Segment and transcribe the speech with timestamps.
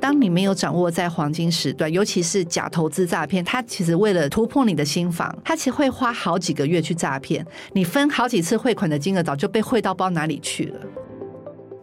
[0.00, 10.80] 当你没有掌握在黄金时段，尤其是假投资诈骗，他其实为了突破你的心防，他其实会花好几个月去诈骗你，分好几次汇款的金额早就被汇到不知道哪里去了。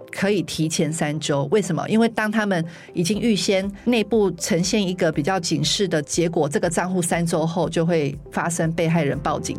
[0.10, 1.88] 可以提前三周，为什么？
[1.88, 9.56] 因为当他们已经预先内部呈现一个比较警示的结果，这个账户三周后就会发生被害人报警。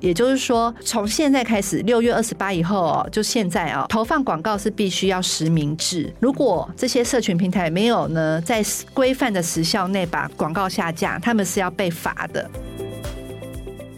[0.00, 6.12] 也就是说，从现在开始，六月二十八以后哦，就现在哦，投放广告是必须要实名制。
[6.20, 12.48] 如果这些社群平台没有呢，在规范的时效内把广告下架，他们是要被罚的。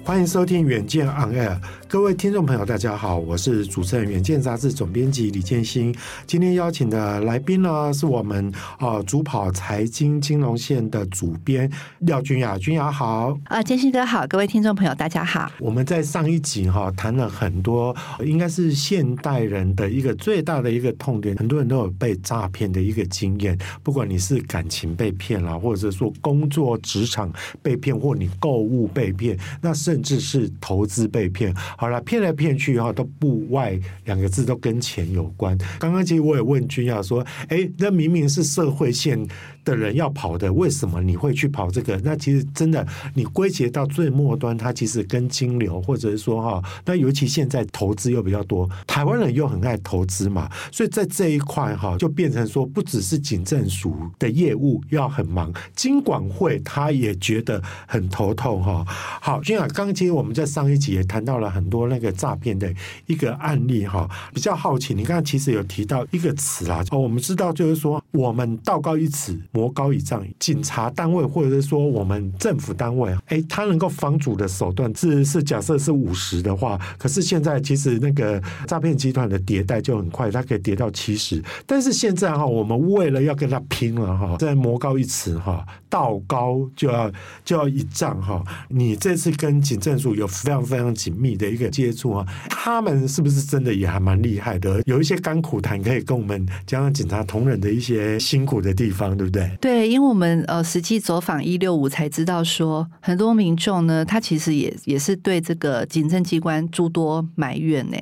[0.04, 1.50] 欢迎收听《远见 On Air》，
[1.90, 5.92] 各位听众朋友，大家好，我是主持人《远见》杂志总编辑李建新。
[6.24, 11.68] 今天邀请的来宾呢，是我们呃主跑财经金融线的主编
[11.98, 13.36] 廖君雅，君雅好。
[13.46, 15.50] 啊，建新哥好，各位听众朋友大家好。
[15.58, 17.92] 我们在上一集哈谈了很多，
[18.24, 35.56] 应该是现代人的一个最大的一个痛点，很多人都有被诈骗的一个经验，不管你是感情被骗了，或者说工作职场被骗，或你购物被骗，那甚甚至是投资被骗，好了，骗来骗去哈，都不外两个字，都跟钱有关。
[35.78, 39.18] 刚刚其实我也问君雅说，哎，那明明是社会现
[39.64, 41.98] 的人要跑的，为什么你会去跑这个？
[42.04, 58.84] 那其实真的，你归结到最末端，它其实跟金流，或者是说哈，那尤其现在投资又比较多，台湾人又很爱投资嘛，所以在这一块哈，就变成说，不只是警政署的业务要很忙，金管会他也觉得很头痛哈。
[59.20, 62.72] 好，君雅，刚其实我们在上一集也谈到了很多那个诈骗的
[63.06, 69.38] 一个案例哈，比较好奇，你刚刚其实有提到一个词啊，哦，我们知道就是说，我们道高一尺。
[69.52, 81.42] 魔高一丈，警察单位或者是说我们政府单位，哎，他能够防阻的手段是是假设是五十的话，可是现在其实那个诈骗集团的迭代就很快，它可以叠到七十。
[81.66, 87.10] 但是现在哈，我们为了要跟他拼了哈，在魔高一尺哈，道高就要
[87.44, 88.42] 就要一丈哈。
[88.68, 94.80] 你这次跟警政署有非常非常紧密的一个接触啊，他们是不是真的也还蛮厉害的？
[94.86, 99.50] 有一些甘苦谈可以跟我们讲讲警察同仁的一些辛苦的地方，对不对？
[99.60, 107.96] 对，因为我们呃实际走访一六五才知道说，很多民众呢，他其实也也是对这个警政机关诸多埋怨呢。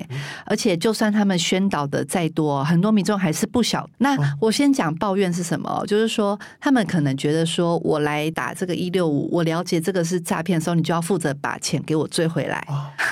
[0.45, 3.89] 而且就算他们宣导的再多，很多民众还是不晓。
[3.99, 12.65] 那我先讲抱怨是什么，就是说他们可能觉得说我来打这个一六五，我了解这个是诈骗的时候，你就要负责把钱给我追回来。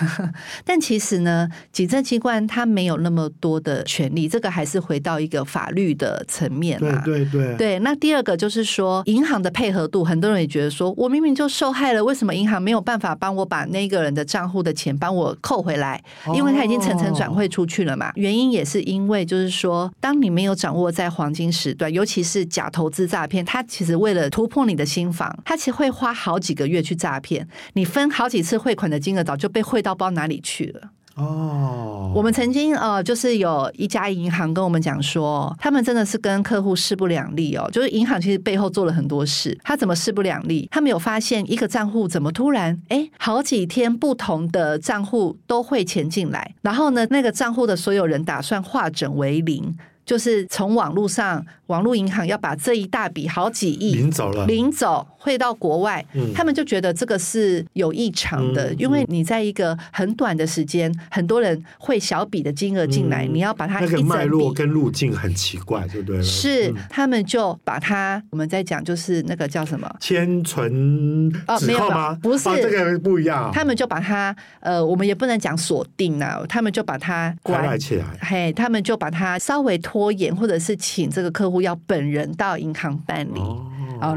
[0.63, 7.01] 但其实呢，警政机关他没有那么多的权利，这个还是回到一个法律的层面嘛。
[7.03, 7.55] 对对对。
[7.57, 8.17] 对，那第二。
[8.27, 16.03] 个就是说，银行的配合度，很多人也觉得说，我明明就受害了，为什么银行没有办法帮我把那个人的账户的钱帮我扣回来？
[16.35, 18.11] 因为他已经层层转汇出去了嘛。
[18.15, 30.89] 原因也是因为，就是说，当你没有掌握在黄金时段，尤其是假投资诈骗，他其实为了突破你的心房，他其实会花好几个月去诈骗你，分好几次汇款的金额早就被汇到不知道哪里去了。
[31.17, 37.67] 哦，我们曾经呃，就是有一家银行跟我们讲说，他们真的是跟客户势不两立哦。
[37.71, 40.67] 就是银行其实背后做了很多事，他怎么势不两立？
[40.71, 49.75] 他们有发现一个账户怎么突然哎，好几天不同的账户都会钱进来，然后呢，那个账户的所有人打算化整为零。
[50.05, 66.23] 就是从网络上，网络银行要把这一大笔好几亿领走了，领走汇到国外，嗯，他们就觉得这个是有异常的，嗯，因为你在一个很短的时间，很多人汇小笔的金额进来，嗯，你要把它那个脉络跟路径很奇怪，对不对？
[66.23, 69.93] 是，他们就把它，我们在讲就是那个叫什么？
[69.99, 72.17] 千存哦，没有吗？
[72.23, 79.97] 不是，哦，这个不一样，他们就把它呃，我们也不能讲锁定啊，他们就把它关起来，嘿，他们就把它稍微拖。
[79.97, 83.39] 拖延，或者是请这个客户要本人到银行办理。
[83.39, 83.65] 哦，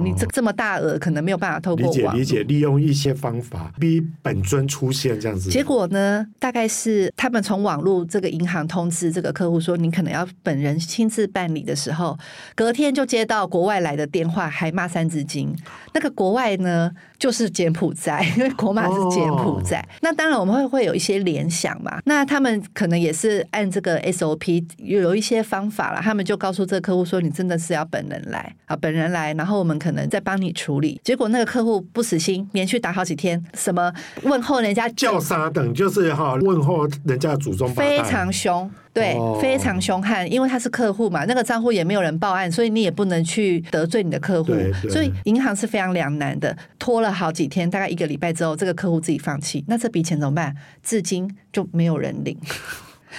[0.03, 5.51] 你这这么大额可能没有办法透过网理解理解，利用一些方法逼本尊出现这样子。
[5.51, 12.19] 结果呢，大概是他们从网络这个银行通知这个客户说，你可能要本人亲自办理的时候，
[12.55, 15.57] 隔天就接到国外来的电话，还骂三字经。
[15.95, 16.91] 那个国外呢，
[17.21, 19.79] 就是柬埔寨，因为国马是柬埔寨。
[19.81, 22.01] 哦、那当然我们会会有一些联想嘛。
[22.07, 30.99] 那他们可能也是按这个 SOP 有有一些方法了，他们就告诉这个客户说，你真的是要本人来啊，本人来，然后我们可能再帮你处理。
[31.05, 38.71] 结果那个客户不死心，连续打好几天，什么问候人家叫啥等，就是哈问候人家祖宗，非常凶。
[38.93, 44.53] 对，非常凶悍，因为他是客户嘛，那个账户也没有人报案，所以你也不能去得罪你的客户，
[44.91, 50.55] 所以银行是非常两难的，拖了好几天，大概一个礼拜之后，这个客户自己放弃，那这笔钱怎么办？
[50.83, 52.37] 至今就没有人领。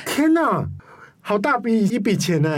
[0.06, 0.68] 天哪！
[1.24, 2.50] 好大笔一笔钱呢！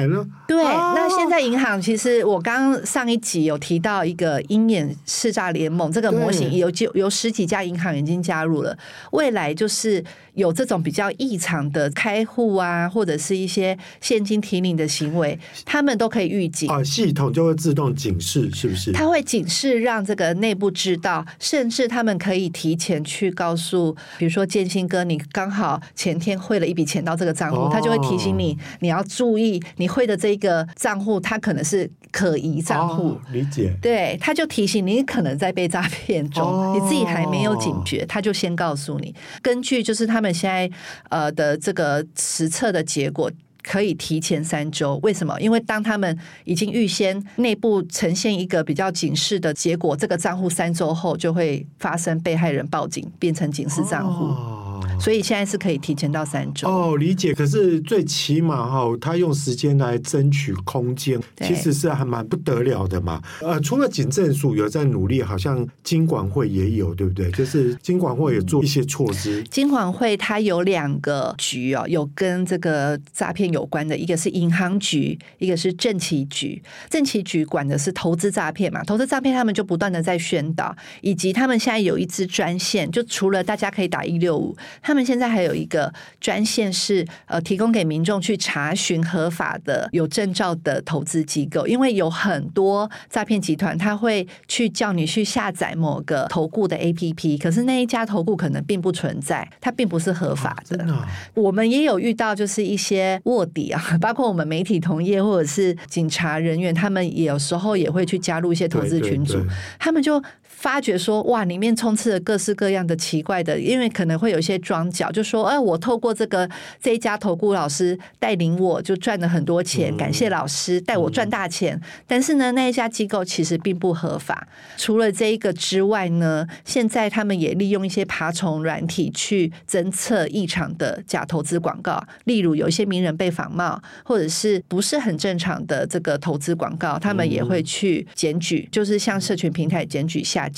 [0.47, 8.75] 对，那现在银行其实我刚刚上一集有提到一个鹰眼识诈联盟这个模型，有就有十几家银行已经加入了。
[9.11, 10.01] 未来就是
[10.33, 18.91] 有这种比较异常的开户啊，或者是一些现金提领的行为，他们都可以预警啊，系统就会自动警示，是不是？
[18.91, 28.57] 它会警示让这个内部知道，甚至他们可以提前去告诉，比如说建新哥，你刚好前天汇了一笔钱到这个账户，他就会提醒你。
[28.79, 33.09] 你要注意，你汇的这个账户，它可能是可疑账户。
[33.09, 33.73] 哦，理解。
[33.81, 39.13] 对，他就提醒你可能在被诈骗中，哦，你自己还没有警觉，他就先告诉你。
[39.41, 40.69] 根据就是他们现在
[41.09, 43.29] 呃的这个实测的结果，
[43.61, 44.97] 可以提前三周。
[45.03, 45.39] 为什么？
[45.39, 54.62] 因为当他们已经预先内部呈现一个比较警示的结果，这个账户三周后就会发生被害人报警，变成警示账户。
[54.99, 57.33] 所以现在是可以提前到三周哦，理解。
[57.33, 63.21] 可是最起码哈，他用时间来争取空间，其实是还蛮不得了的嘛。
[63.41, 67.29] 呃，除了警政署有在努力，好像金管会也有，对不对？
[67.31, 69.41] 就是金管会也做一些措施。
[69.41, 76.61] 嗯、金管会它有两个局哦，有跟这个诈骗有关的，一个是银行局，一个是政企局。
[76.89, 84.55] 政企局管的是投资诈骗嘛，投资诈骗他们就不断的在宣导，以及他们现在有一支专线，就除了大家可以打一六五。
[84.83, 100.85] 他们现在还有一个专线是呃，提供给民众去查询合法的有证照的投资机构，因为有很多诈骗集团他会去叫你去下载某个投顾的 APP，可是那一家投顾可能并不存在，它并不是合法的。
[101.33, 110.21] 我们也有遇到就是一些卧底啊， 包括我们媒体同业或者是警察人员，他们也有时候也会去加入一些投资群组，对对对，他们就。
[110.55, 116.49] 发觉说哇，里面充斥着各式各样的奇怪的，因为可能会有一些桩脚，就说哎，我透过这个
[116.81, 121.79] 这一家投顾老师带领我，就赚了很多钱，感谢老师带我赚大钱。
[122.07, 124.47] 但是呢，那一家机构其实并不合法。
[124.77, 140.49] 除了这一个之外呢，现在他们也利用一些爬虫软体去侦测异常的假投资广告，例如有一些名人被仿冒，或者是不是很正常的这个投资广告，他们也会去检举，就是向社群平台检举下。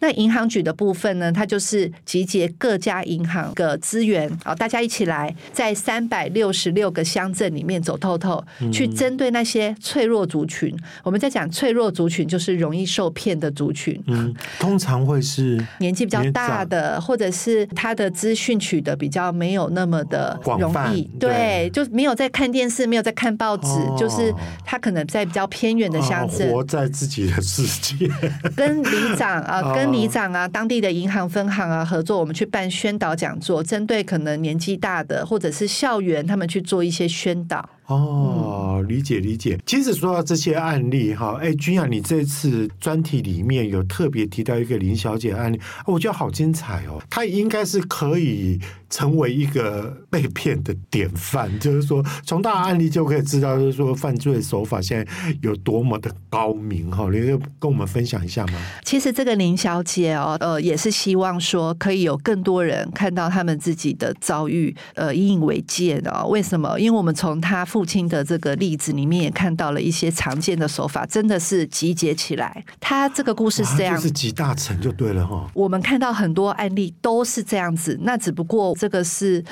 [0.00, 10.74] 那银行局的部分呢，它就是集结各家银行的资源啊，大家一起来在三百六十六个乡镇里面走透透，去针对那些脆弱族群。
[11.02, 14.00] 我们在讲脆弱族群，就是容易受骗的族群。
[14.06, 24.32] 嗯，通常会是 年纪比较大的，或者是他的资讯取得比较没有那么的容易，对，就没有在看电视，没有在看报纸，就是
[24.64, 28.10] 他可能在比较偏远的乡镇，活在自己的世界，
[28.56, 29.31] 跟里长。
[29.40, 37.68] 啊，跟里长啊，当地的银行分行啊合作，我们去办宣导讲座，针对可能年纪大的或者是校园，他们去做一些宣导。
[37.86, 39.58] 哦，理解理解。
[39.66, 47.02] 其实说到这些案例哈，哎，君雅，你这次专题里面有特别提到一个林小姐案例，我觉得好精彩哦。
[47.10, 48.58] 她应该是可以
[48.88, 57.08] 成为一个被骗的典范，就是说从大案例就可以知道，就是说犯罪手法现在有多么的高明哈。
[57.12, 58.54] 你可以跟我们分享一下吗？
[58.84, 66.26] 其实这个林小姐哦，呃，也是希望说可以有更多人看到他们自己的遭遇，呃，引以为戒的哦。
[66.28, 66.78] 为什么？
[66.78, 72.62] 因为我们从她父亲的这个例子里面也看到了一些常见的手法，真的是集结起来。
[72.78, 75.50] 他这个故事是这样，就是集大成就对了哈。
[75.54, 79.42] 我们看到很多案例都是这样子，那只不过这个是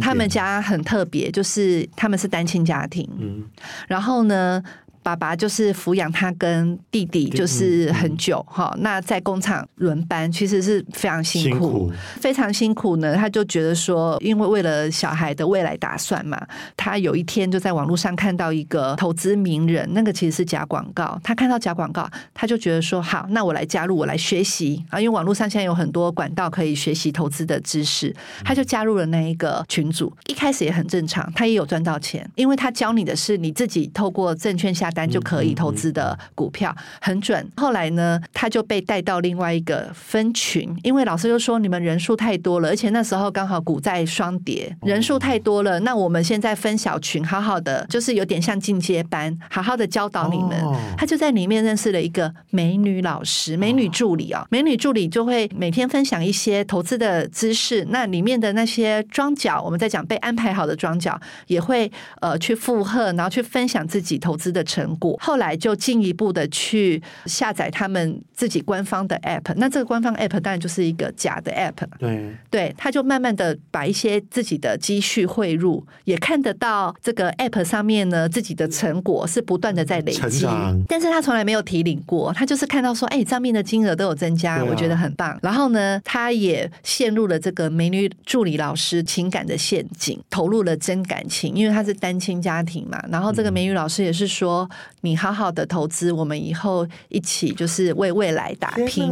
[0.00, 3.08] 他们家很特别，就是他们是单亲家庭。
[3.20, 3.44] 嗯，
[3.86, 4.60] 然后呢，
[5.02, 8.74] 爸爸就是抚养他跟弟弟，就是很久哈。
[8.80, 13.14] 那在工厂轮班，其实是非常辛苦，辛苦，非常辛苦呢。
[13.14, 16.44] 他就觉得说，因为为了小孩的未来打算嘛，
[16.76, 21.18] 他有一天就在网络上看到一个投资名人，那个其实是假广告。
[21.22, 25.00] 他看到假广告，他就觉得说，好，那我来加入，我来学习啊。
[25.00, 28.14] 因为网络上现在有很多管道可以学习投资的知识，
[28.44, 30.12] 他就加入了那一个群组。
[30.26, 34.87] 一开始也很正常，他也有赚到钱，因为他教你的是你自己透过证券下。
[34.90, 37.46] 单就可以投资的股票很准。
[37.56, 45.78] 后来呢，他就被带到另外一个分群，因为老师就说你们人数太多了，而且那时候刚好股债双跌，人数太多了。
[45.80, 50.58] 那我们现在分小群，好好的，就是有点像进阶班，好好的教导你们。
[50.96, 57.86] 他就在里面认识了一个美女老师、美女助理啊，美女助理就会每天分享一些投资的知识。
[57.90, 61.90] 那里面的那些庄脚，我们在讲被安排好的庄脚，也会
[62.20, 64.77] 呃去附和，然后去分享自己投资的成。
[64.78, 69.52] 成果，后来就进一步的去下载他们自己官方的 app。
[69.56, 71.86] 那这个官方 app 当然就是一个假的 app。
[71.98, 80.46] 对，对，他就慢慢的把一些自己的积蓄汇入，也看得到这个 app 上面呢，自己的成果是不断的在累积。
[80.86, 85.36] 但是他从来没有提领过，他就是看到说，哎，账面的金额都有增加，啊、我觉得很棒。
[85.42, 93.02] 然后呢，他也陷入了这个美女助理老师情感的陷阱，投入了真感情，因为他是单亲家庭嘛。
[93.10, 94.67] 然后这个美女老师也是说，
[95.00, 99.10] 你好好的投资，我们以后一起就是为未来打拼。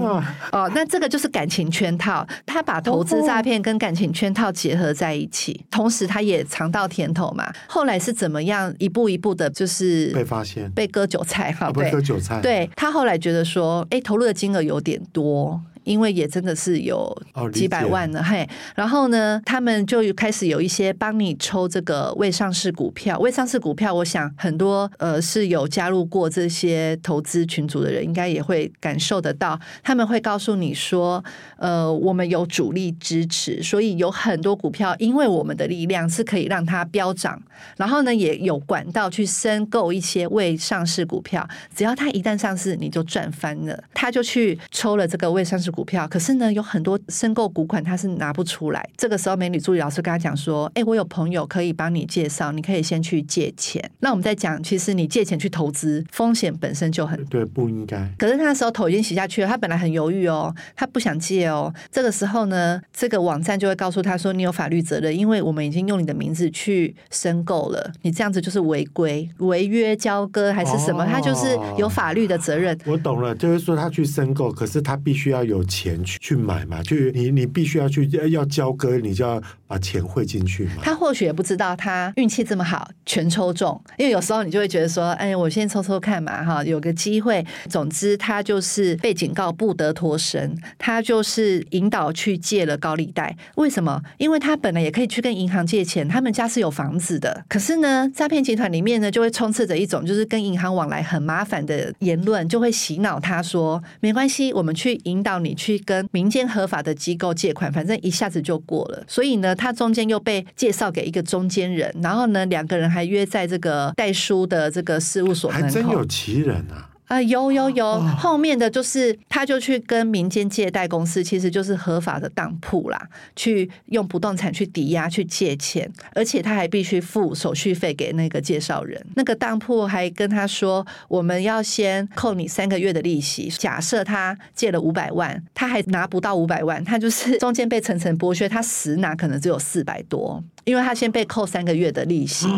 [0.52, 7.52] 哦，那这个就是感情圈套，他把投资诈骗跟感情圈套结合在一起，同时他也尝到甜头嘛。
[7.66, 12.40] 后来是怎么样一步一步的，就是被发现，被割韭菜哈，被割韭菜。
[12.40, 15.60] 对，他后来觉得说，哎，投入的金额有点多。
[15.86, 17.16] 因为也真的是有
[17.52, 23.16] 几百万了，嘿，然后呢，他们就开始有一些帮你抽这个未上市股票。
[23.20, 29.58] 未上市股票，我想很多呃是有加入过这些投资群组的人，应该也会感受得到。
[29.84, 31.24] 他们会告诉你说，
[31.56, 37.40] 呃，我们有主力支持，所以有很多股票，因为我们的力量是可以让它飙涨。
[37.76, 43.84] 然后呢，也有管道去申购一些未上市股票，只要它一旦上市，你就赚翻了。
[43.94, 48.88] 他就去抽了这个未上市股票，可是呢，有很多申购股款他是拿不出来。
[48.96, 53.90] 这个时候，美女助理老师跟他讲说：“哎，我有朋友可以帮你介绍，你可以先去借钱。
[54.00, 58.10] 那我们再讲，其实你借钱去投资，风险本身就很对，不应该。
[58.16, 61.70] 可是他那时候头已经洗下去了，他本来很犹豫哦，他不想借哦。
[61.92, 71.04] 这个时候呢，这个网站就会告诉他说：你有法律责任，因为我们已经用你的名字去申购了，你这样子就是违规、违约交割还是什么？
[71.04, 72.78] 他就是有法律的责任。
[72.86, 75.65] 我懂了，就是说他去申购，可是他必须要有。
[75.66, 80.82] 钱去去买嘛，就你你必须要去要交割，你就要把钱汇进去嘛。
[80.82, 83.80] 他或许也不知道他运气这么好，全抽中。
[83.96, 87.44] 因为有时候你就会觉得说，哎，我先抽抽看嘛，哈，有个机会。
[87.68, 93.36] 总之，他就是被警告不得脱身，他就是引导去借了高利贷。
[93.56, 94.00] 为什么？
[94.18, 97.44] 因为他本来也可以去跟银行借钱，他们家是有房子的。
[97.48, 105.56] 可是呢，诈骗集团里面呢，就会充斥着一种就是跟银行往来很麻烦的言论，就会洗脑他说，没关系，我们去引导你。
[105.56, 109.02] 去跟民间合法的机构借款，反正一下子就过了。
[109.08, 115.66] 所以呢，他中间又被介绍给一个中间人，然后呢，两个人还约在这个代书的这个事务所门口。
[115.66, 116.90] 还真有其人啊！
[117.06, 129.00] 啊，有有有，后面的就是他就去跟民间借贷公司，其实就是合法的当铺啦，去用不动产去抵押去借钱，而且他还必须付手续费给那个介绍人。
[129.14, 133.48] 那个当铺还跟他说，我们要先扣你三个月的利息。
[133.48, 142.48] 假设他借了五百万，他还拿不到五百万，他就是 中间被层层剥削，他实拿可能只有四百多，因为他先被扣三个月的利息。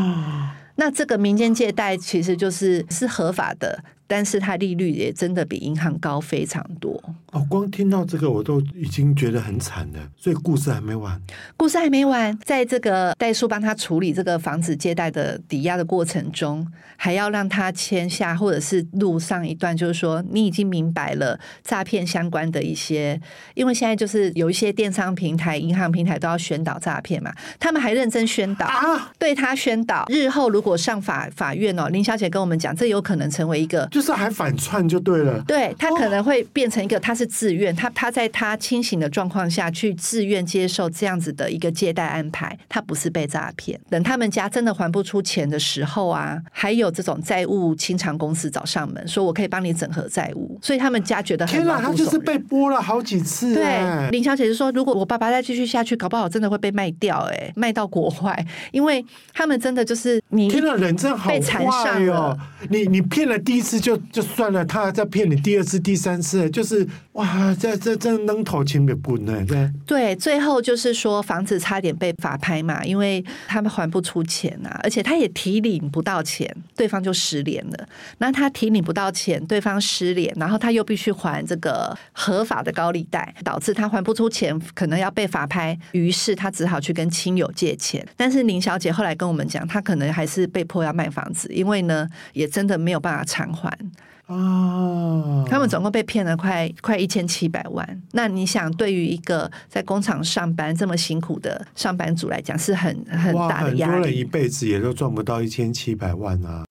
[0.77, 3.85] 那这个民间借贷其实就是是合法的。
[4.09, 7.01] 但是它利率也真的比银行高非常多
[7.31, 7.47] 哦。
[7.49, 11.21] 光听到这个我都已经觉得很惨了，所以故事还没完。
[11.57, 23.21] 故事还没完，在这个代数帮他处理这个房子借贷的抵押的过程中，还要让他签下或者是录上一段，就是说你已经明白了诈骗相关的一些，
[23.55, 33.87] 因为现在就是有一些电商平台、银行平台都要宣导诈骗嘛，他们还认真宣导，啊、对他宣导，日后如果上法法院哦，林小姐跟我们讲，这有可能成为一个。
[33.99, 43.77] 就是还反串就对了，对，他可能会变成一个，他是自愿，他他在他清醒的状况下去自愿接受这样子的一个借贷安排，他不是被诈骗。
[43.91, 53.53] 等他们家真的还不出钱的时候啊，还有这种债务清偿公司找上门，说我可以帮你整合债务，所以他们家觉得很天哪，他就是被剥了好几次。
[53.53, 62.39] 对，林小姐就说，如果我爸爸再继续下去，搞不好真的会被卖掉，哎，卖到国外，因为他们真的就是你天哪，人真好坏哟，
[62.71, 63.88] 你你骗了第一次就。
[63.89, 69.43] 就就算了，他还在骗你第二次、第三次，就是哇，这这这扔头钱的滚呢？
[69.47, 77.89] 对对，最后就是说房子差点被法拍嘛，因为他们还不出钱啊，而且他也提领不到钱，对方就失联了。
[78.19, 88.07] 那他提领不到钱，对方失联，然后他又必须还这个合法的高利贷，导致他还不出钱，可能要被法拍，于是他只好去跟亲友借钱。
[88.19, 93.78] 但是林小姐后来跟我们讲，她可能还是被迫要卖房子，因为呢，也真的没有办法偿还。
[94.27, 98.03] 哦，他们总共被骗了快快一千七百万。
[98.13, 103.93] 那你想，对于一个在工厂上班这么辛苦的上班族来讲，是很很大的压力。
[103.93, 106.65] 很多人一辈子也都赚不到一千七百万啊！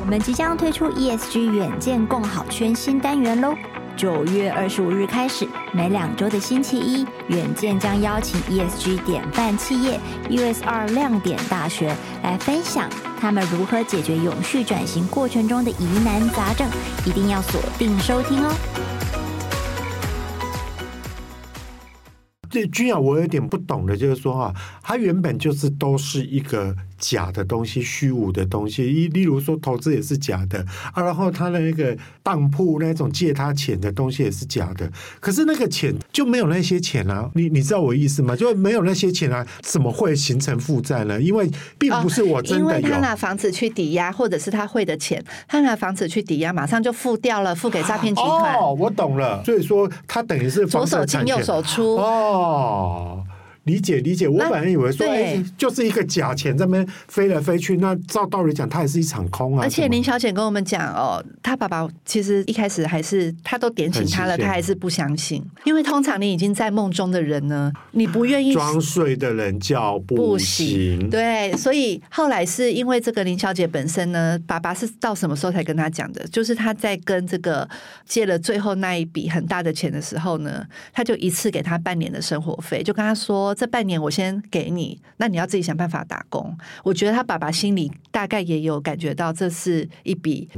[0.00, 3.54] 我们即将推出 ESG 远见共好圈新单元喽！
[3.96, 16.68] 九月二十五日开始，每两周的星期一，远见将邀请 ESG 典范企业 USR 亮点大学来分享他们如何解决永续转型过程中的疑难杂症，
[17.06, 18.52] 一定要锁定收听哦。
[22.50, 26.74] 这君雅，我有点不懂的，就是说哈，它原本就是都是一个。
[27.02, 38.36] 假的东西，虚无的东西，例例如说投资也是假的啊，然后他的那个当铺那种借他钱的东西也是假的，可是那个钱就没有那些钱啊，你你知道我意思吗？
[38.36, 41.20] 就没有那些钱啊，怎么会形成负债呢？
[41.20, 48.54] 因为并不是我真的有，哦，因为他拿房子去抵押，或者是他汇的钱，他拿房子去抵押，马上就付掉了，付给诈骗集团。
[48.54, 53.24] 哦，我懂了，所以说他等于是左手进右手出哦。
[53.64, 59.62] 理解理解，我本来以为说，哎，就是一个假钱在那边飞来飞去，那照道理讲，它也是一场空啊。
[59.62, 71.08] 而且林小姐跟我们讲哦，她爸爸其实一开始还是她都点醒他了，他还是不相信，因为通常你已经在梦中的人呢，你不愿意装睡的人叫不行。
[71.08, 76.26] 对，所以后来是因为这个林小姐本身呢，爸爸是到什么时候才跟她讲的？
[76.32, 77.68] 就是他在跟这个
[78.04, 83.51] 借了最后那一笔很大的钱的时候呢，他就一次给他半年的生活费，就跟他说。
[83.54, 86.56] 这半年我先给你，那你要自己想办法打工。
[86.82, 90.48] 我觉得他爸爸心里大概也有感觉到，这是一笔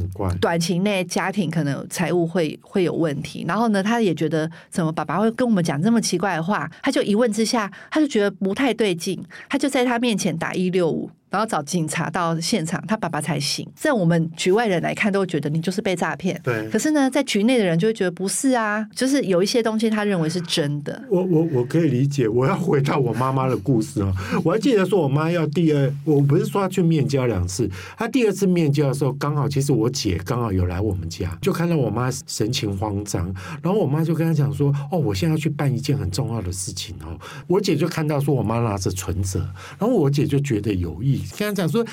[0.40, 3.44] 短期内家庭可能财务会会有问题。
[3.46, 6.70] 然后呢，他也觉得怎么爸爸会跟我们讲这么奇怪的话？
[6.82, 11.10] 他就一问之下，他就觉得不太对劲，他就在他面前打一六五。
[11.34, 13.68] 然后找警察到现场，他爸爸才醒。
[13.74, 16.40] 在我们局外人来看，都会觉得你就是被诈骗。
[16.44, 16.70] 对。
[16.70, 21.02] 可是呢，在局内的人就会觉得不是啊，就是有一些东西他认为是真的。
[21.10, 22.28] 我我我可以理解。
[22.28, 24.14] 我要回到我妈妈的故事哦。
[24.44, 39.40] 我还记得说，我妈要第二，我不是说要去面交两次，她第二次面交的时候，刚好其实我姐刚好有来我们家，就看到我妈神情慌张，然后我妈就跟她讲说：“哦，我现在要去办一件很重要的事情哦。”我姐就看到说我妈拿着存折，
[39.80, 41.23] 然后我姐就觉得有意。
[41.36, 41.84] 跟他讲说，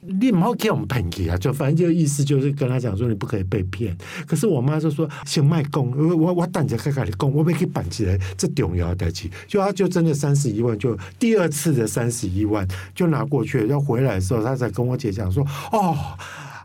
[0.00, 1.36] 你不好给我们骗去啊！
[1.36, 3.96] 就反正就意思就是跟他讲说，你不可以被骗。
[4.26, 9.30] 可是我妈就说，先卖供，我我等着看看你供，我没给办起来，这重要的起。
[9.46, 13.66] 就他就真的三十一万，就第二次的三十一万就拿过去。
[13.68, 15.96] 要回来的时候，他才跟我姐讲说，哦。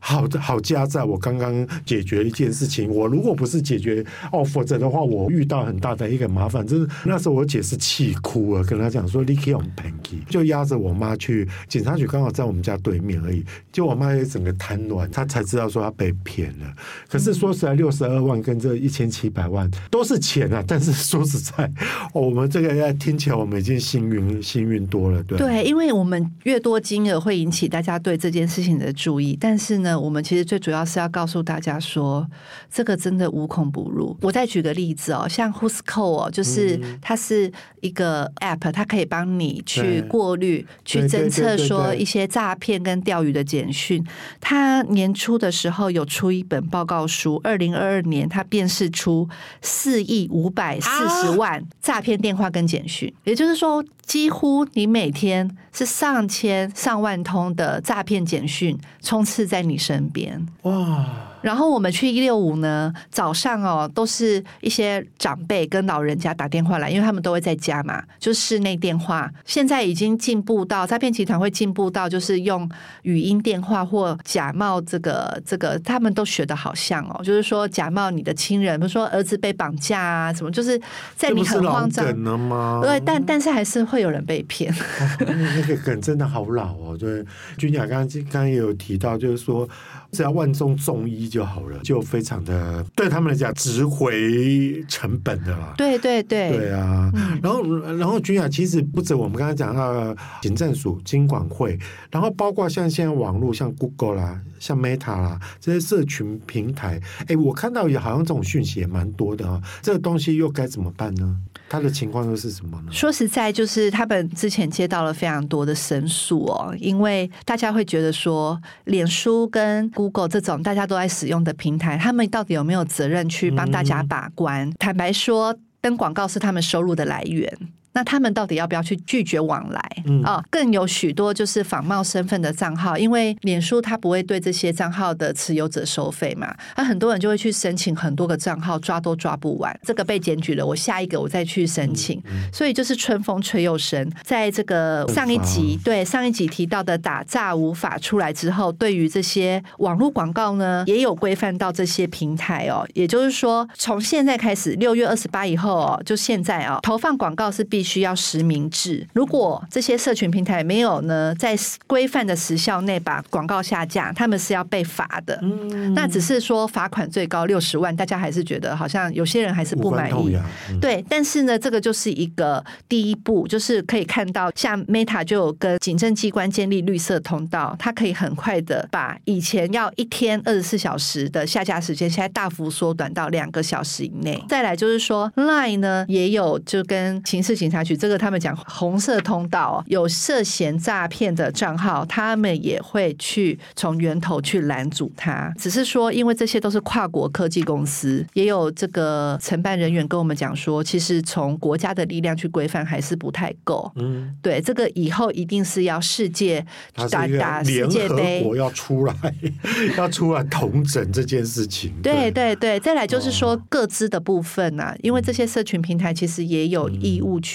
[0.07, 2.87] 好的，好加在我刚刚解决一件事情。
[2.93, 6.65] 我如果不是解决哦，否则的话，我遇到很大的一个麻烦。
[6.65, 16.71] 就是那时候我姐是气哭了，跟他讲说：“你可以用 Panky，就压着我妈去警察局，刚好在我们家对面而已。”就我妈也整个瘫软，她才知道说她被骗了。
[17.09, 20.63] 可是说实在，六十二万跟这一千七百万都是钱啊。
[20.67, 21.67] 但是说实在，
[22.13, 29.94] 我们这个要听起来我们已经幸运幸运多了，对对，因为我们越多金额会引起大家对这件事情的注意，但是呢。
[29.99, 32.27] 我们其实最主要是要告诉大家说，
[32.71, 34.17] 这个真的无孔不入。
[34.21, 44.05] 我再举个例子哦，像 Whoscall 哦，就是它是一个 App，它可以帮你去过滤、去侦测说一些诈骗跟钓鱼的简讯。
[44.39, 49.27] 它年初的时候有出一本报告书，二零二二年它辨识出
[49.61, 60.47] 四亿五百四十万诈骗电话跟简讯，也就是说，几乎你每天是上千上万通的诈骗简讯充斥在你身边。
[60.63, 61.24] 哇！
[61.45, 69.31] 然后我们去一六五呢，早上哦，都是一些长辈跟老人家打电话来，因为他们都会在家嘛，就是室内电话。
[69.45, 72.67] 现在已经进步到诈骗集团会进步到，就是用
[73.03, 80.81] 语音电话或假冒这个这个，他们都学的好像哦，就是说假冒你的亲人，比如说儿子被绑架啊什么，就是
[81.15, 82.81] 在你很慌张了吗？
[82.81, 84.73] 对，但但是还是会有人被骗。
[84.73, 87.23] 哦，那个梗真的好老哦，对，
[87.55, 89.69] 君雅刚刚刚刚也有提到，就是说。
[90.15, 95.73] 只要万中中一就好了，就非常的对他们来讲值回成本的啦。
[95.77, 97.11] 对对对，对啊。
[97.13, 97.63] 嗯、然后
[97.97, 101.77] 然后君雅其实不止我们刚才讲到行政署、金管会，
[102.09, 109.61] 然后包括像现在网络，像 Google 啦、像 Meta 啦这些社群平台，哎，我看到也好像这种讯息也蛮多的啊。
[109.81, 111.35] 这个东西又该怎么办呢？
[111.67, 112.91] 他的情况又是什么呢？
[112.91, 124.67] 说实在，就是他们之前接到了非常多的申诉哦，因为大家会觉得说，脸书跟 Google 这种大家都在使用的平台，他们到底有没有责任去帮大家把关？
[124.67, 127.51] 嗯、坦白说，登广告是他们收入的来源。
[127.95, 129.79] 那他们到底要不要去拒绝往来？
[129.79, 139.75] 啊、嗯哦，更有许多就是仿冒身份的账号，因为脸书它不会对这些账号的持有者收费嘛，那很多人就会去申请很多个账号，抓都抓不完。
[139.81, 144.11] 这个被检举了，我下一个我再去申请，嗯嗯、所以就是春风吹又生。
[144.23, 152.85] 在这个上一集，对上一集提到的打诈无法出来之后，对于这些网络广告呢，也有规范到这些平台哦。
[152.93, 159.07] 也就是说，从现在开始，六月二十八以后哦，就现在哦，投放广告是必须要实名制。
[159.13, 161.55] 如果这些社群平台没有呢，在
[161.87, 165.39] 规范的时效内把广告下架，他们是要被罚的。
[165.43, 170.35] 嗯，那只是说罚款最高六十万，大家还是觉得好像有些人还是不满意。
[170.69, 184.41] 嗯、对，但是呢，这个就是一个第一步，就是可以看到，像 Meta 就有跟警政机关建立绿色通道，它可以很快的把以前要一天二十四小时的下架时间，现在大幅缩短到两个小时以内。
[184.49, 195.53] 再来就是说，Line 呢也有就跟刑事警察局这个他们讲红色通道，有涉嫌诈骗的账号，他们也会去从源头去拦阻它。
[195.57, 203.91] 只是说，因为这些都是跨国科技公司，也有这个承办人员跟我们讲说，其实从国家的力量去规范还是不太够。
[203.95, 209.15] 嗯，对，这个以后一定是要世界打打世界杯，我要出来，
[209.97, 211.93] 要出来同整这件事情。
[212.01, 217.54] 对对对，再来就是说各自的部分啊，因为这些社群平台其实也有义务去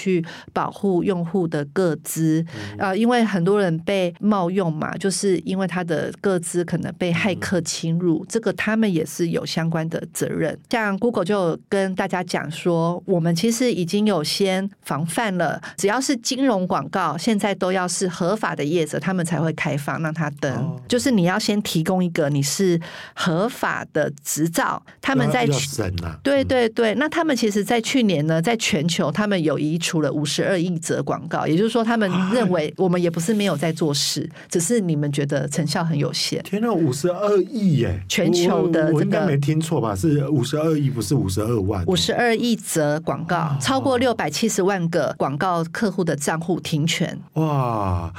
[0.53, 2.45] 保护用户的个资
[2.77, 10.57] 啊，因为很多人被冒用嘛，就是因为他的个资可能被骇客侵入，这个他们也是有相关的责任。
[10.69, 20.51] 像 Google 就有跟大家讲说，我们其实已经有先防范了，只要是金融广告，现在都要是合法的业者，他们才会开放让他登。
[20.53, 22.79] 哦、就是你要先提供一个你是
[23.13, 26.17] 合法的执照，他们在审啊。
[26.23, 36.41] 对对对，那他们其实，在去年呢，在全球他们有移除了五十二亿则广告，也就是说，他们认为我们也不是没有在做事，只是你们觉得成效很有限。
[36.43, 38.01] 天哪，五十二亿耶！
[38.07, 39.93] 全球的、这个、我应该没听错吧？
[39.93, 41.83] 是五十二亿，不是五十二万。
[41.87, 47.19] 五十二亿则广告，超过六百七十万个广告客户的账户停权。
[47.33, 48.13] 哇，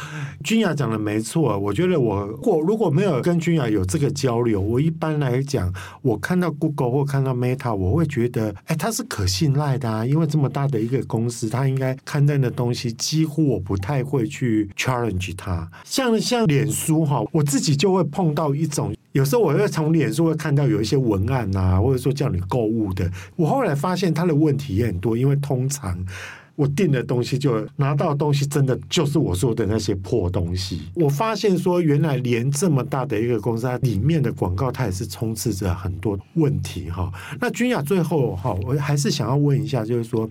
[0.45, 15.71] 君雅讲的没错，我觉得我过如果没有跟君雅有这个交流，我一般来讲，我看到 Google 或看到 Meta，我会觉得，哎，它是可信赖的啊，因为这么大的一个公司，它应该刊登的东西，几乎我不太会去 challenge 他。
[15.85, 26.05] 像像脸书哈，我自己就会碰到一种，有时候我会从脸书会看到有一些文案啊，或者说叫你购物的，我后来发现他的问题也很多，因为通常。
[26.55, 30.83] 我订的东西就拿到的东西，真的就是我说的那些破东西。
[30.95, 37.11] 我发现说，原来连这么大的一个公司，它里面的广告它也是充斥着很多问题哈。
[37.41, 40.29] 那君雅最后哈，我还是想要问一下，就是说。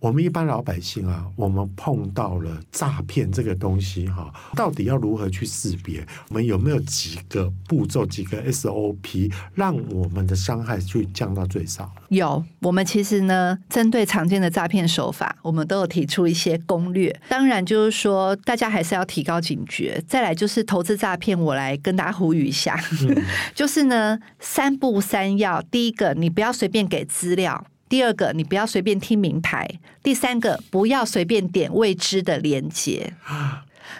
[0.00, 6.04] 我们一般老百姓啊，我们碰到了诈骗这个东西哈，到底要如何去识别？
[6.30, 11.92] 我们有没有几个步骤、几个 SOP，让我们的伤害去降到最少？
[12.08, 17.14] 有，我们其实呢，针对常见的诈骗手法，我们都有提出一些攻略。
[17.28, 20.02] 当然，就是说大家还是要提高警觉。
[20.08, 23.22] 再来就是投资诈骗，我来跟大家呼吁一下，嗯、
[23.54, 25.60] 就是呢，三不三要。
[25.60, 27.66] 第一个，你不要随便给资料。
[27.90, 29.66] 第二个，你不要随便听名牌；
[30.02, 33.12] 第三个，不要随便点未知的连接。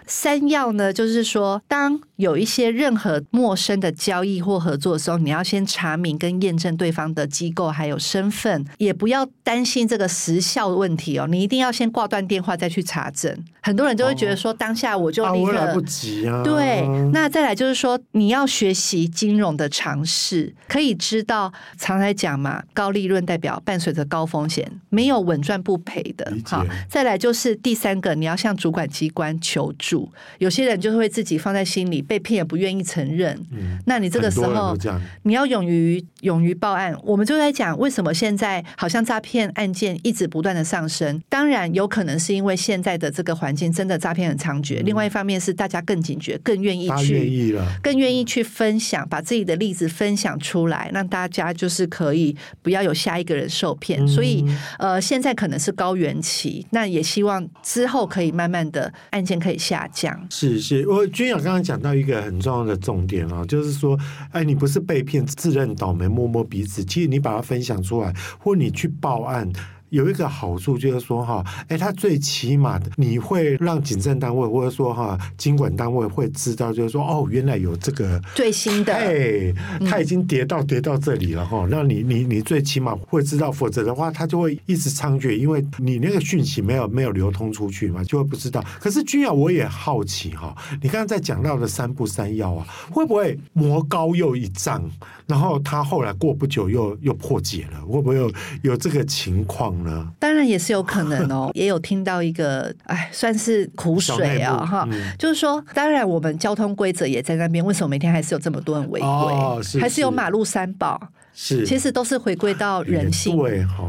[0.07, 11.26] 三要呢，就是说，当有一些任何陌生的交易或合作的时候，你要先查明跟验证对方的机构还有身份，也不要担心这个时效的问题哦。
[11.26, 13.35] 你一定要先挂断电话再去查证。
[13.62, 16.42] 很多人就会觉得说，当下我就立刻、啊、来不及啊。
[16.42, 26.30] 对，那再来就是说，你要学习金融的常识，可以知道常来讲嘛，高利润代表伴随着高风险，没有稳赚不赔的。
[26.44, 30.11] 好，再来就是第三个，你要向主管机关求助。
[30.38, 33.38] 有些人就会自己放在心里，被骗也不愿意承认。
[33.53, 34.77] 嗯，那你这个时候
[35.23, 36.92] 你要勇于勇于报案。
[37.05, 41.23] 我们就在讲，为什么现在好像诈骗案件一直不断的上升？
[41.29, 44.83] 当然有可能是因为现在的这个环境真的诈骗很猖獗。
[44.83, 54.05] 另外一方面是大家更警觉，更愿意去，更愿意去分享，把自己的例子分享出来，让大家就是可以不要有下一个人受骗。
[54.09, 54.44] 所以
[54.81, 59.87] 呃，现在可能是高原期，那也希望之后可以慢慢的案件可以下。
[59.92, 63.98] 降是是，我君雅刚刚讲到一个很重要的重点啊，就是说，
[64.32, 69.52] 哎，你不是被骗，自认倒霉，摸摸鼻子，其实你把它分享出来，或你去报案。
[69.90, 79.53] 有一个好处就是说哈，哎，它最起码的你会让警政单位或者说哈经管单位会知道，就是说哦，原来有这个最新的，哎，
[79.87, 81.66] 它已经跌到跌到这里了哈。
[81.70, 88.64] 那你你你最起码会知道，否则的话它就会一直猖獗，因为你那个讯息没有没有流通出去嘛，就会不知道。
[88.79, 94.83] 可是君雅，我也好奇哈，你刚刚在讲到的三不三要啊，会不会魔高又一丈？
[95.26, 100.08] 然后他后来过不久又又破解了，会不会有有这个情况呢？
[100.18, 109.08] 当然也是有可能哦， 也有听到一个，哎，算是苦水啊，哈，嗯、就是说，当然我们交通规则也在那边，为什么每天还是有这么多人违规？
[109.08, 111.00] 哦、是是还是有马路三宝？
[111.32, 113.84] 是，其实都是回归到人性，对哈。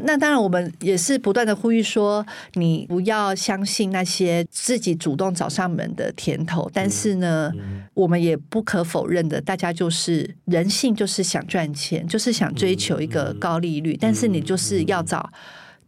[0.00, 6.70] 那当然，我们也是不断的呼吁说，你不要相信那些自己主动找上门的甜头。
[6.72, 7.52] 但是呢，
[7.94, 13.96] 我们也不可否认的，大家就是人性，就是想赚钱，就是想追求一个高利率。
[14.00, 15.30] 但是你就是要找。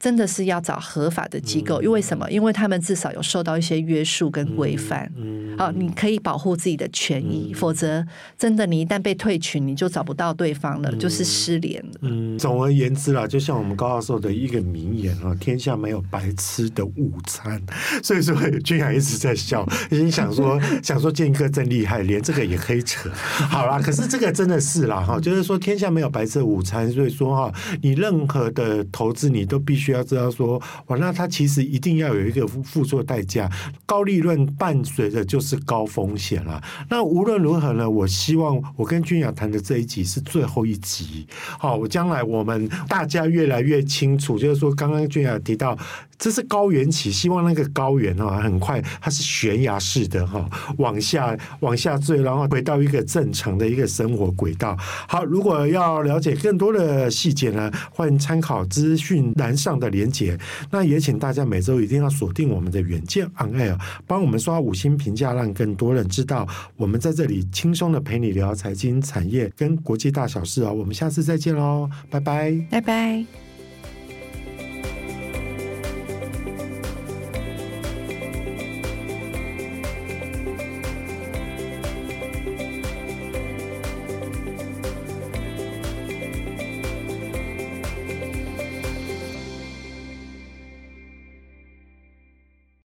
[0.00, 2.28] 真的是要找合法的机构，因为什么？
[2.30, 5.12] 因为他们至少有受到一些约束跟规范。
[5.14, 8.02] 嗯好，你可以保护自己的权益，否则
[8.38, 11.90] 真的你一旦被退群，你就找不到对方了，就是失联了。
[12.00, 17.60] 嗯，总而言之啦，就像我们高教授的一个名言啊：“天下没有白吃的午餐。
[18.02, 23.10] ”所以说，君雅一直在笑，已经想说 想说建哥真厉害，连这个也可以扯。
[23.10, 29.89] 好啦，可是这个真的是啦哈，就是说天下没有白吃的午餐，所以说哈，你任何的投资你都必须。
[29.92, 33.50] 要知道说，哇，那它其实一定要有一个付出的代价，
[33.86, 36.62] 高利润伴随着就是高风险了。
[36.88, 41.26] 那无论如何呢，我希望我跟君雅谈的这一集是最后一集。
[41.58, 45.76] 好，我将来我们大家越来越清楚，就是说，刚刚君雅提到。
[46.20, 54.76] 这是高原期，希望那个高原啊，很快它是悬崖式的哈，往下往下坠，然后回到一个正常的一个生活轨道。
[55.08, 60.38] 好，如果要了解更多的细节呢，欢迎参考资讯栏上的连结。
[60.70, 70.72] 那也请大家每周一定要锁定我们的远见 On Air，帮我们刷五星评价，让更多人知道我们在这里轻松的陪你聊财经、产业跟国际大小事哦。
[70.74, 73.39] 我们下次再见喽，拜拜，拜拜。